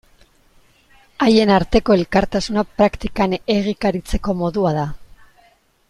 [1.25, 4.89] Haien arteko elkartasuna praktikan egikaritzeko modua da.